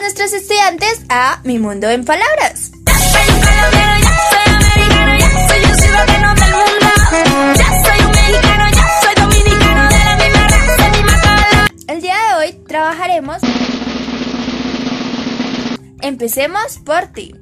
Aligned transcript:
nuestros 0.00 0.32
estudiantes 0.32 1.00
a 1.08 1.40
Mi 1.44 1.58
Mundo 1.58 1.88
en 1.88 2.04
Palabras. 2.04 2.72
El 11.88 12.00
día 12.00 12.14
de 12.14 12.34
hoy 12.38 12.52
trabajaremos... 12.66 13.38
Empecemos 16.02 16.78
por 16.84 17.06
ti. 17.08 17.34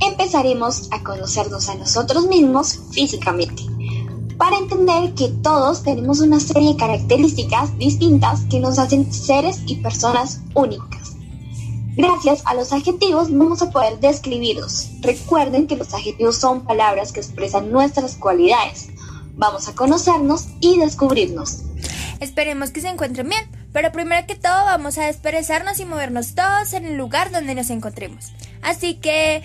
Empezaremos 0.00 0.88
a 0.92 1.02
conocernos 1.02 1.68
a 1.68 1.74
nosotros 1.76 2.26
mismos 2.26 2.78
físicamente, 2.92 3.62
para 4.36 4.58
entender 4.58 5.14
que 5.14 5.28
todos 5.42 5.82
tenemos 5.82 6.20
una 6.20 6.40
serie 6.40 6.72
de 6.72 6.76
características 6.76 7.76
distintas 7.78 8.42
que 8.50 8.60
nos 8.60 8.78
hacen 8.78 9.10
seres 9.12 9.60
y 9.66 9.76
personas 9.76 10.40
únicas. 10.54 11.13
Gracias 11.96 12.42
a 12.44 12.54
los 12.54 12.72
adjetivos 12.72 13.30
vamos 13.30 13.62
a 13.62 13.70
poder 13.70 14.00
describirlos. 14.00 14.88
Recuerden 15.00 15.66
que 15.66 15.76
los 15.76 15.94
adjetivos 15.94 16.36
son 16.36 16.64
palabras 16.64 17.12
que 17.12 17.20
expresan 17.20 17.70
nuestras 17.70 18.16
cualidades. 18.16 18.88
Vamos 19.36 19.68
a 19.68 19.74
conocernos 19.74 20.46
y 20.60 20.78
descubrirnos. 20.78 21.62
Esperemos 22.20 22.70
que 22.70 22.80
se 22.80 22.88
encuentren 22.88 23.28
bien, 23.28 23.48
pero 23.72 23.92
primero 23.92 24.26
que 24.26 24.34
todo 24.34 24.64
vamos 24.64 24.98
a 24.98 25.06
desperezarnos 25.06 25.78
y 25.78 25.84
movernos 25.84 26.34
todos 26.34 26.72
en 26.72 26.84
el 26.84 26.96
lugar 26.96 27.30
donde 27.30 27.54
nos 27.54 27.70
encontremos. 27.70 28.32
Así 28.62 28.94
que... 28.94 29.42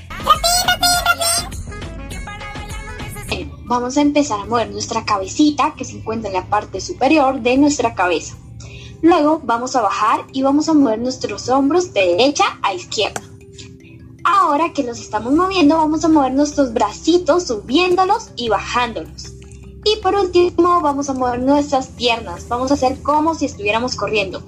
Vamos 3.65 3.97
a 3.97 4.01
empezar 4.01 4.39
a 4.39 4.45
mover 4.45 4.71
nuestra 4.71 5.05
cabecita 5.05 5.75
que 5.77 5.85
se 5.85 5.97
encuentra 5.97 6.29
en 6.29 6.33
la 6.33 6.45
parte 6.47 6.81
superior 6.81 7.39
de 7.41 7.55
nuestra 7.57 7.93
cabeza. 7.93 8.35
Luego 9.01 9.41
vamos 9.43 9.75
a 9.75 9.81
bajar 9.81 10.25
y 10.33 10.41
vamos 10.41 10.67
a 10.67 10.73
mover 10.73 10.99
nuestros 10.99 11.47
hombros 11.49 11.93
de 11.93 12.01
derecha 12.01 12.43
a 12.61 12.73
izquierda. 12.73 13.21
Ahora 14.23 14.73
que 14.73 14.83
los 14.83 14.99
estamos 14.99 15.33
moviendo, 15.33 15.77
vamos 15.77 16.03
a 16.03 16.09
mover 16.09 16.33
nuestros 16.33 16.73
bracitos 16.73 17.47
subiéndolos 17.47 18.31
y 18.35 18.49
bajándolos. 18.49 19.33
Y 19.85 19.95
por 20.01 20.15
último, 20.15 20.81
vamos 20.81 21.09
a 21.09 21.13
mover 21.13 21.39
nuestras 21.39 21.87
piernas. 21.87 22.47
Vamos 22.49 22.71
a 22.71 22.73
hacer 22.73 23.01
como 23.01 23.33
si 23.33 23.45
estuviéramos 23.45 23.95
corriendo. 23.95 24.43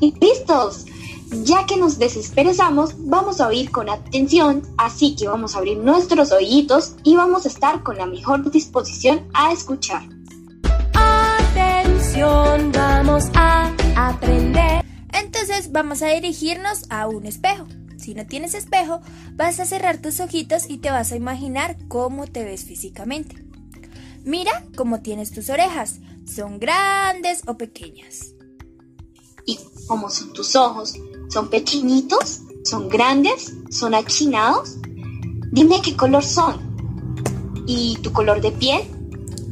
Y 0.00 0.14
listos. 0.18 0.86
Ya 1.30 1.66
que 1.66 1.76
nos 1.76 1.98
desesperezamos, 1.98 2.94
vamos 2.96 3.42
a 3.42 3.48
oír 3.48 3.70
con 3.70 3.90
atención, 3.90 4.62
así 4.78 5.14
que 5.14 5.28
vamos 5.28 5.54
a 5.54 5.58
abrir 5.58 5.76
nuestros 5.76 6.32
oídos 6.32 6.94
y 7.04 7.16
vamos 7.16 7.44
a 7.44 7.48
estar 7.48 7.82
con 7.82 7.98
la 7.98 8.06
mejor 8.06 8.50
disposición 8.50 9.28
a 9.34 9.52
escuchar. 9.52 10.08
Vamos 12.16 13.26
a 13.34 13.72
aprender. 13.94 14.82
Entonces 15.12 15.70
vamos 15.70 16.02
a 16.02 16.08
dirigirnos 16.08 16.84
a 16.88 17.06
un 17.06 17.26
espejo. 17.26 17.66
Si 17.98 18.14
no 18.14 18.26
tienes 18.26 18.54
espejo, 18.54 19.00
vas 19.34 19.60
a 19.60 19.66
cerrar 19.66 19.98
tus 19.98 20.18
ojitos 20.18 20.68
y 20.68 20.78
te 20.78 20.90
vas 20.90 21.12
a 21.12 21.16
imaginar 21.16 21.76
cómo 21.86 22.26
te 22.26 22.44
ves 22.44 22.64
físicamente. 22.64 23.44
Mira 24.24 24.64
cómo 24.74 25.00
tienes 25.00 25.32
tus 25.32 25.50
orejas. 25.50 26.00
¿Son 26.26 26.58
grandes 26.58 27.42
o 27.46 27.56
pequeñas? 27.56 28.34
¿Y 29.46 29.58
cómo 29.86 30.08
son 30.08 30.32
tus 30.32 30.56
ojos? 30.56 30.94
¿Son 31.28 31.50
pequeñitos? 31.50 32.40
¿Son 32.64 32.88
grandes? 32.88 33.52
¿Son 33.70 33.94
achinados? 33.94 34.76
Dime 35.52 35.82
qué 35.82 35.94
color 35.94 36.24
son. 36.24 36.56
¿Y 37.66 37.96
tu 38.02 38.12
color 38.12 38.40
de 38.40 38.50
piel? 38.52 38.82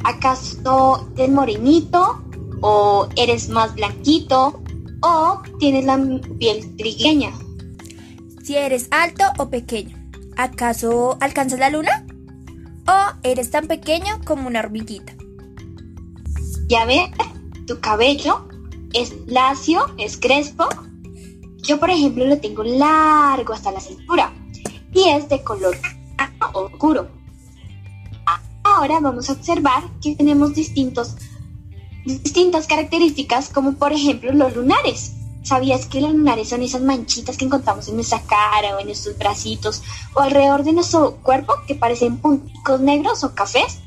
¿Acaso 0.03 1.07
eres 1.15 1.31
morenito? 1.31 2.23
¿O 2.61 3.07
eres 3.15 3.49
más 3.49 3.75
blanquito? 3.75 4.61
¿O 5.01 5.41
tienes 5.59 5.85
la 5.85 5.99
piel 6.39 6.75
trigueña? 6.75 7.31
Si 8.43 8.55
eres 8.55 8.87
alto 8.91 9.23
o 9.37 9.49
pequeño, 9.49 9.95
¿acaso 10.37 11.17
alcanzas 11.19 11.59
la 11.59 11.69
luna? 11.69 12.05
¿O 12.87 13.17
eres 13.23 13.51
tan 13.51 13.67
pequeño 13.67 14.21
como 14.25 14.47
una 14.47 14.59
hormiguita? 14.59 15.13
Ya 16.67 16.85
ves, 16.85 17.09
tu 17.65 17.79
cabello 17.79 18.47
es 18.93 19.13
lacio, 19.27 19.85
es 19.97 20.17
crespo. 20.17 20.67
Yo, 21.57 21.79
por 21.79 21.89
ejemplo, 21.89 22.25
lo 22.25 22.39
tengo 22.39 22.63
largo 22.63 23.53
hasta 23.53 23.71
la 23.71 23.79
cintura 23.79 24.33
y 24.93 25.09
es 25.09 25.27
de 25.29 25.43
color 25.43 25.77
oscuro. 26.53 27.09
Ahora 28.63 28.99
vamos 28.99 29.29
a 29.29 29.33
observar 29.33 29.83
que 30.01 30.15
tenemos 30.15 30.53
distintos, 30.53 31.15
distintas 32.07 32.67
características 32.67 33.49
como 33.49 33.73
por 33.73 33.93
ejemplo 33.93 34.31
los 34.31 34.55
lunares. 34.55 35.13
¿Sabías 35.43 35.85
que 35.85 36.01
los 36.01 36.11
lunares 36.11 36.49
son 36.49 36.61
esas 36.61 36.81
manchitas 36.81 37.37
que 37.37 37.45
encontramos 37.45 37.87
en 37.87 37.95
nuestra 37.95 38.21
cara 38.21 38.75
o 38.75 38.79
en 38.79 38.87
nuestros 38.87 39.17
bracitos 39.17 39.81
o 40.13 40.19
alrededor 40.19 40.63
de 40.63 40.73
nuestro 40.73 41.17
cuerpo 41.17 41.53
que 41.67 41.75
parecen 41.75 42.17
punticos 42.17 42.81
negros 42.81 43.23
o 43.23 43.33
cafés? 43.33 43.79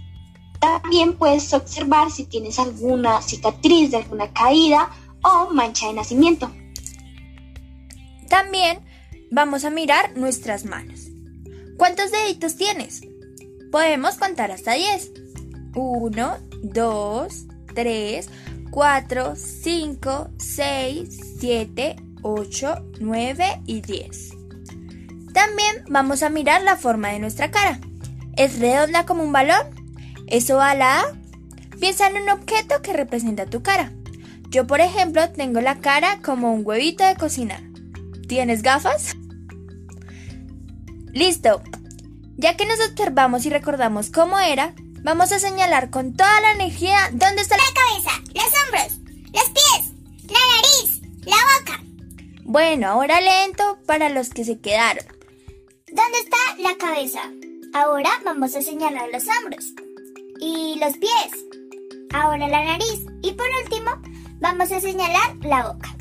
También 0.58 1.16
puedes 1.16 1.52
observar 1.52 2.10
si 2.10 2.24
tienes 2.24 2.58
alguna 2.58 3.20
cicatriz 3.22 3.90
de 3.90 3.98
alguna 3.98 4.32
caída 4.32 4.90
o 5.22 5.52
mancha 5.52 5.88
de 5.88 5.94
nacimiento. 5.94 6.50
También 8.28 8.80
vamos 9.30 9.64
a 9.64 9.70
mirar 9.70 10.16
nuestras 10.16 10.64
manos. 10.64 11.08
¿Cuántos 11.76 12.10
deditos 12.10 12.56
tienes? 12.56 13.02
Podemos 13.70 14.16
contar 14.16 14.50
hasta 14.50 14.74
10. 14.74 15.12
1, 15.74 16.36
2, 16.62 17.46
3, 17.74 18.28
4, 18.70 19.34
5, 19.36 20.30
6, 20.38 21.20
7, 21.38 21.96
8, 22.22 22.74
9 23.00 23.62
y 23.66 23.80
10. 23.80 24.30
También 25.32 25.84
vamos 25.88 26.22
a 26.22 26.30
mirar 26.30 26.62
la 26.62 26.76
forma 26.76 27.08
de 27.08 27.18
nuestra 27.18 27.50
cara. 27.50 27.80
¿Es 28.36 28.58
redonda 28.58 29.06
como 29.06 29.22
un 29.22 29.32
balón? 29.32 29.66
¿Es 30.26 30.50
ovalada? 30.50 31.04
Piensa 31.78 32.08
en 32.08 32.22
un 32.22 32.28
objeto 32.28 32.82
que 32.82 32.92
representa 32.92 33.46
tu 33.46 33.62
cara. 33.62 33.92
Yo, 34.50 34.66
por 34.66 34.80
ejemplo, 34.80 35.30
tengo 35.30 35.60
la 35.60 35.78
cara 35.78 36.20
como 36.22 36.52
un 36.52 36.62
huevito 36.64 37.04
de 37.04 37.16
cocinar. 37.16 37.62
¿Tienes 38.28 38.62
gafas? 38.62 39.16
Listo. 41.12 41.62
Ya 42.36 42.56
que 42.56 42.66
nos 42.66 42.80
observamos 42.80 43.44
y 43.46 43.50
recordamos 43.50 44.10
cómo 44.10 44.38
era, 44.38 44.74
vamos 45.02 45.32
a 45.32 45.38
señalar 45.38 45.90
con 45.90 46.14
toda 46.14 46.40
la 46.40 46.52
energía 46.52 47.08
dónde 47.12 47.42
está 47.42 47.56
la, 47.56 47.62
cabeza, 47.74 48.22
los 48.34 48.44
hombros, 48.62 49.00
los 49.32 49.50
pies, 49.50 49.92
la 50.28 50.38
nariz, 50.54 51.00
la 51.24 51.36
boca. 51.36 51.82
Bueno, 52.44 52.88
ahora 52.88 53.20
lento 53.20 53.78
para 53.86 54.08
los 54.08 54.30
que 54.30 54.44
se 54.44 54.60
quedaron. 54.60 55.04
¿Dónde 55.86 56.18
está 56.22 56.36
la 56.58 56.76
cabeza? 56.76 57.20
Ahora 57.72 58.10
vamos 58.24 58.54
a 58.56 58.62
señalar 58.62 59.08
los 59.12 59.24
hombros 59.28 59.66
y 60.40 60.78
los 60.80 60.96
pies. 60.96 61.44
Ahora 62.12 62.48
la 62.48 62.64
nariz 62.64 63.06
y 63.22 63.32
por 63.32 63.46
último 63.62 63.90
vamos 64.40 64.72
a 64.72 64.80
señalar 64.80 65.36
la 65.42 65.72
boca. 65.72 65.96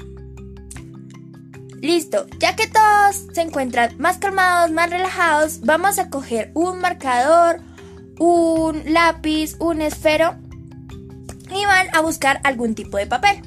Listo, 1.81 2.25
ya 2.39 2.55
que 2.55 2.67
todos 2.67 3.27
se 3.33 3.41
encuentran 3.41 3.95
más 3.99 4.17
calmados, 4.17 4.71
más 4.71 4.89
relajados, 4.89 5.61
vamos 5.61 5.97
a 5.97 6.09
coger 6.09 6.51
un 6.53 6.79
marcador, 6.79 7.61
un 8.19 8.83
lápiz, 8.93 9.55
un 9.59 9.81
esfero 9.81 10.35
y 11.49 11.65
van 11.65 11.87
a 11.95 12.01
buscar 12.01 12.39
algún 12.43 12.75
tipo 12.75 12.97
de 12.97 13.07
papel. 13.07 13.41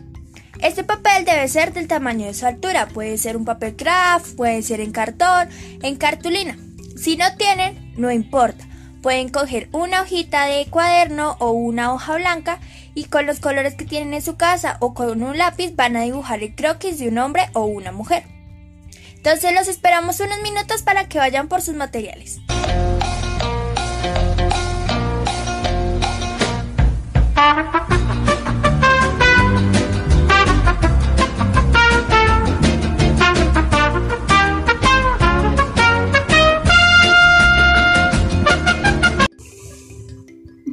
Este 0.60 0.84
papel 0.84 1.25
debe 1.25 1.47
ser 1.49 1.72
del 1.72 1.88
tamaño 1.88 2.27
de 2.27 2.34
su 2.34 2.47
altura, 2.47 2.88
puede 2.88 3.19
ser 3.19 3.37
un 3.37 3.44
papel 3.44 3.77
craft, 3.77 4.37
puede 4.37 4.62
ser 4.62 4.81
en 4.81 4.93
cartón, 4.93 5.49
en 5.83 5.97
cartulina. 5.97 6.56
Si 6.97 7.16
no 7.16 7.37
tienen, 7.37 7.93
no 7.97 8.10
importa. 8.10 8.65
Pueden 9.03 9.28
coger 9.28 9.69
una 9.72 10.03
hojita 10.03 10.47
de 10.47 10.66
cuaderno 10.66 11.37
o 11.41 11.50
una 11.50 11.93
hoja 11.93 12.15
blanca 12.16 12.60
y 12.94 13.04
con 13.04 13.27
los 13.27 13.41
colores 13.41 13.75
que 13.75 13.84
tienen 13.84 14.15
en 14.15 14.22
su 14.22 14.36
casa 14.36 14.77
o 14.80 14.95
con 14.95 15.22
un 15.22 15.36
lápiz 15.36 15.74
van 15.74 15.97
a 15.97 16.03
dibujar 16.03 16.42
el 16.42 16.54
croquis 16.54 17.01
de 17.01 17.09
un 17.09 17.19
hombre 17.19 17.48
o 17.53 17.65
una 17.65 17.91
mujer. 17.91 18.24
Entonces 19.16 19.53
los 19.53 19.66
esperamos 19.66 20.21
unos 20.21 20.41
minutos 20.42 20.83
para 20.83 21.09
que 21.09 21.19
vayan 21.19 21.48
por 21.48 21.63
sus 21.63 21.74
materiales. 21.74 22.41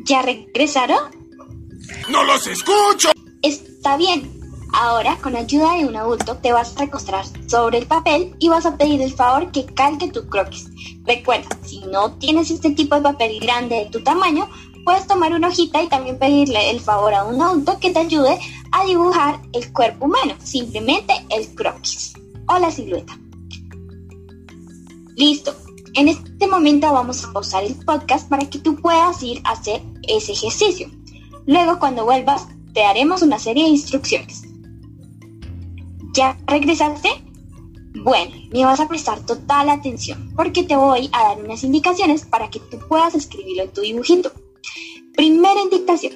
¿Ya 0.09 0.23
regresaron? 0.23 0.97
¡No 2.09 2.23
los 2.23 2.47
escucho! 2.47 3.09
Está 3.43 3.95
bien. 3.95 4.27
Ahora, 4.73 5.15
con 5.21 5.35
ayuda 5.35 5.75
de 5.75 5.85
un 5.85 5.95
adulto, 5.95 6.37
te 6.37 6.51
vas 6.51 6.75
a 6.75 6.79
recostar 6.79 7.25
sobre 7.47 7.77
el 7.77 7.85
papel 7.85 8.35
y 8.39 8.49
vas 8.49 8.65
a 8.65 8.75
pedir 8.75 9.03
el 9.03 9.13
favor 9.13 9.51
que 9.51 9.67
calque 9.67 10.07
tu 10.07 10.27
croquis. 10.27 10.67
Recuerda, 11.05 11.49
si 11.63 11.81
no 11.81 12.13
tienes 12.13 12.49
este 12.49 12.71
tipo 12.71 12.95
de 12.95 13.01
papel 13.01 13.39
grande 13.39 13.75
de 13.75 13.85
tu 13.91 14.01
tamaño, 14.01 14.49
puedes 14.83 15.05
tomar 15.05 15.31
una 15.31 15.49
hojita 15.49 15.83
y 15.83 15.89
también 15.89 16.17
pedirle 16.17 16.71
el 16.71 16.79
favor 16.79 17.13
a 17.13 17.25
un 17.25 17.39
adulto 17.39 17.77
que 17.79 17.91
te 17.91 17.99
ayude 17.99 18.39
a 18.71 18.85
dibujar 18.85 19.39
el 19.53 19.71
cuerpo 19.71 20.05
humano, 20.05 20.33
simplemente 20.43 21.13
el 21.29 21.53
croquis. 21.53 22.13
o 22.47 22.57
la 22.57 22.71
silueta. 22.71 23.15
Listo. 25.15 25.55
En 25.93 26.07
este 26.07 26.47
momento 26.47 26.91
vamos 26.91 27.23
a 27.23 27.31
pausar 27.31 27.63
el 27.63 27.75
podcast 27.75 28.27
para 28.27 28.49
que 28.49 28.59
tú 28.59 28.75
puedas 28.75 29.21
ir 29.23 29.41
a 29.43 29.51
hacer 29.51 29.81
ese 30.09 30.33
ejercicio. 30.33 30.89
Luego, 31.45 31.79
cuando 31.79 32.05
vuelvas, 32.05 32.47
te 32.73 32.81
daremos 32.81 33.21
una 33.21 33.39
serie 33.39 33.63
de 33.63 33.69
instrucciones. 33.71 34.43
¿Ya 36.13 36.37
regresaste? 36.47 37.09
Bueno, 37.95 38.35
me 38.51 38.65
vas 38.65 38.79
a 38.79 38.87
prestar 38.87 39.25
total 39.25 39.69
atención 39.69 40.31
porque 40.35 40.63
te 40.63 40.75
voy 40.75 41.09
a 41.11 41.23
dar 41.23 41.43
unas 41.43 41.63
indicaciones 41.63 42.23
para 42.25 42.49
que 42.49 42.59
tú 42.59 42.79
puedas 42.87 43.15
escribirlo 43.15 43.63
en 43.63 43.73
tu 43.73 43.81
dibujito. 43.81 44.31
Primera 45.15 45.61
indicación. 45.61 46.13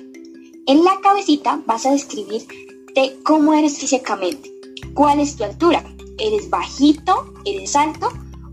En 0.65 0.83
la 0.83 0.99
cabecita 1.01 1.61
vas 1.65 1.85
a 1.85 1.91
describirte 1.91 3.17
cómo 3.23 3.53
eres 3.53 3.77
físicamente. 3.79 4.51
¿Cuál 4.93 5.19
es 5.19 5.35
tu 5.35 5.43
altura? 5.43 5.83
¿Eres 6.17 6.49
bajito? 6.49 7.33
¿Eres 7.43 7.75
alto? 7.75 8.09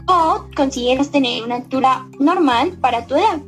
¿O 0.08 0.46
consideras 0.56 1.10
tener 1.10 1.44
una 1.44 1.56
altura 1.56 2.08
normal 2.18 2.78
para 2.80 3.06
tu 3.06 3.14
edad? 3.14 3.40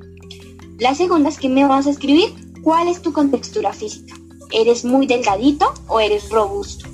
La 0.78 0.94
segunda 0.94 1.28
es 1.28 1.38
que 1.38 1.48
me 1.48 1.66
vas 1.66 1.86
a 1.86 1.90
escribir 1.90 2.34
cuál 2.62 2.88
es 2.88 3.02
tu 3.02 3.12
contextura 3.12 3.72
física. 3.72 4.14
¿Eres 4.52 4.84
muy 4.84 5.06
delgadito 5.06 5.72
o 5.88 6.00
eres 6.00 6.30
robusto? 6.30 6.88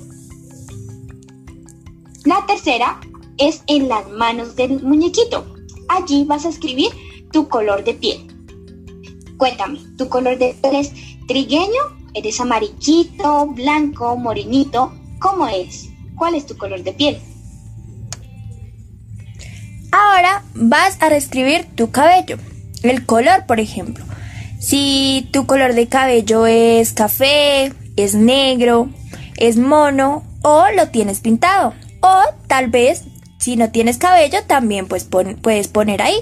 La 2.25 2.45
tercera 2.45 2.99
es 3.37 3.63
en 3.67 3.87
las 3.87 4.07
manos 4.09 4.55
del 4.55 4.81
muñequito. 4.83 5.55
Allí 5.87 6.25
vas 6.25 6.45
a 6.45 6.49
escribir 6.49 6.89
tu 7.31 7.47
color 7.47 7.83
de 7.83 7.93
piel. 7.93 8.27
Cuéntame, 9.37 9.79
¿tu 9.97 10.09
color 10.09 10.37
de 10.37 10.55
piel 10.61 10.75
es 10.75 10.91
trigueño? 11.27 11.81
¿Eres 12.13 12.39
amarillito, 12.39 13.47
blanco, 13.47 14.15
morenito? 14.17 14.91
¿Cómo 15.19 15.47
es? 15.47 15.89
¿Cuál 16.15 16.35
es 16.35 16.45
tu 16.45 16.57
color 16.57 16.83
de 16.83 16.93
piel? 16.93 17.19
Ahora 19.91 20.43
vas 20.53 21.01
a 21.01 21.09
reescribir 21.09 21.65
tu 21.75 21.89
cabello. 21.91 22.37
El 22.83 23.05
color, 23.05 23.45
por 23.45 23.59
ejemplo. 23.59 24.05
Si 24.59 25.27
tu 25.31 25.45
color 25.45 25.73
de 25.73 25.87
cabello 25.87 26.45
es 26.45 26.93
café, 26.93 27.73
es 27.95 28.13
negro, 28.13 28.89
es 29.37 29.57
mono 29.57 30.23
o 30.41 30.65
lo 30.75 30.89
tienes 30.89 31.21
pintado. 31.21 31.73
O 32.01 32.21
tal 32.47 32.67
vez, 32.67 33.03
si 33.37 33.55
no 33.55 33.71
tienes 33.71 33.97
cabello, 33.97 34.39
también 34.47 34.87
pues 34.87 35.05
puedes 35.05 35.67
poner 35.67 36.01
ahí. 36.01 36.17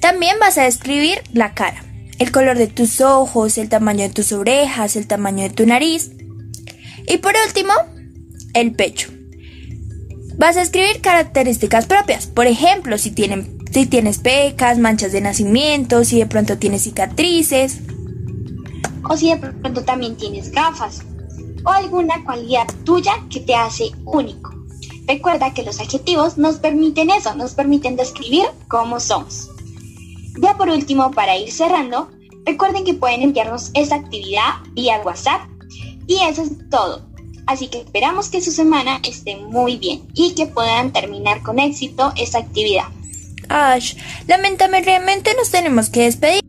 También 0.00 0.36
vas 0.38 0.58
a 0.58 0.64
describir 0.64 1.22
la 1.32 1.54
cara, 1.54 1.82
el 2.18 2.30
color 2.30 2.58
de 2.58 2.66
tus 2.66 3.00
ojos, 3.00 3.56
el 3.56 3.70
tamaño 3.70 4.02
de 4.02 4.10
tus 4.10 4.32
orejas, 4.32 4.96
el 4.96 5.06
tamaño 5.06 5.44
de 5.44 5.50
tu 5.50 5.66
nariz. 5.66 6.10
Y 7.08 7.18
por 7.18 7.34
último, 7.46 7.72
el 8.52 8.72
pecho. 8.72 9.10
Vas 10.36 10.56
a 10.56 10.62
escribir 10.62 11.00
características 11.00 11.86
propias. 11.86 12.26
Por 12.26 12.46
ejemplo, 12.46 12.98
si, 12.98 13.12
tienen, 13.12 13.53
si 13.74 13.86
tienes 13.86 14.18
pecas, 14.18 14.78
manchas 14.78 15.10
de 15.10 15.20
nacimiento, 15.20 16.04
si 16.04 16.20
de 16.20 16.26
pronto 16.26 16.58
tienes 16.58 16.82
cicatrices. 16.82 17.80
O 19.10 19.16
si 19.16 19.30
de 19.30 19.36
pronto 19.36 19.82
también 19.82 20.16
tienes 20.16 20.52
gafas. 20.52 21.02
O 21.64 21.70
alguna 21.70 22.24
cualidad 22.24 22.66
tuya 22.84 23.14
que 23.28 23.40
te 23.40 23.56
hace 23.56 23.90
único. 24.04 24.54
Recuerda 25.08 25.52
que 25.52 25.64
los 25.64 25.80
adjetivos 25.80 26.38
nos 26.38 26.56
permiten 26.56 27.10
eso, 27.10 27.34
nos 27.34 27.54
permiten 27.54 27.96
describir 27.96 28.44
cómo 28.68 29.00
somos. 29.00 29.50
Ya 30.40 30.56
por 30.56 30.68
último, 30.68 31.10
para 31.10 31.36
ir 31.36 31.50
cerrando, 31.50 32.08
recuerden 32.46 32.84
que 32.84 32.94
pueden 32.94 33.22
enviarnos 33.22 33.72
esa 33.74 33.96
actividad 33.96 34.54
vía 34.72 35.02
WhatsApp. 35.04 35.42
Y 36.06 36.18
eso 36.22 36.42
es 36.42 36.52
todo. 36.70 37.02
Así 37.46 37.66
que 37.66 37.78
esperamos 37.78 38.28
que 38.28 38.40
su 38.40 38.52
semana 38.52 39.00
esté 39.02 39.36
muy 39.36 39.78
bien 39.78 40.08
y 40.14 40.34
que 40.34 40.46
puedan 40.46 40.92
terminar 40.92 41.42
con 41.42 41.58
éxito 41.58 42.12
esa 42.16 42.38
actividad. 42.38 42.86
Ash, 43.48 43.96
lamentablemente 44.26 45.34
nos 45.34 45.50
tenemos 45.50 45.90
que 45.90 46.02
despedir. 46.02 46.40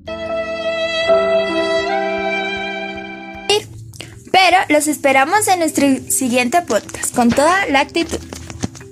Pero 4.31 4.57
los 4.67 4.87
esperamos 4.87 5.47
en 5.47 5.59
nuestro 5.59 5.87
siguiente 6.09 6.61
podcast 6.61 7.15
con 7.15 7.29
toda 7.29 7.67
la 7.67 7.79
actitud. 7.79 8.19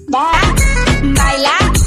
Bye. 0.08 1.14
Baila. 1.14 1.83